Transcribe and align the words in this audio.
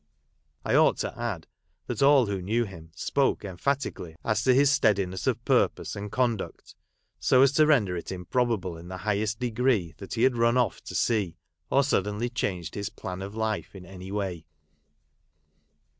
I 0.65 0.73
ought 0.73 0.97
to 1.01 1.15
add, 1.15 1.45
that 1.85 2.01
all 2.01 2.25
who 2.25 2.41
knew 2.41 2.65
him, 2.65 2.89
spoke 2.95 3.45
emphatically 3.45 4.15
as 4.25 4.43
to 4.45 4.53
his 4.55 4.71
steadiness 4.71 5.27
of 5.27 5.45
purpose, 5.45 5.95
and 5.95 6.11
conduct, 6.11 6.73
so 7.19 7.43
as 7.43 7.51
to 7.51 7.67
render 7.67 7.95
it 7.95 8.11
improbable 8.11 8.77
in 8.77 8.87
the 8.87 8.97
highest 9.05 9.39
degree 9.39 9.93
that 9.99 10.15
he 10.15 10.23
had 10.23 10.37
run 10.37 10.57
off" 10.57 10.83
to 10.85 10.95
sea, 10.95 11.37
or 11.69 11.83
suddenly 11.83 12.31
changed 12.31 12.73
his 12.73 12.89
plan 12.89 13.21
of 13.21 13.35
life 13.35 13.75
in 13.75 13.85
any 13.85 14.11
way. 14.11 14.47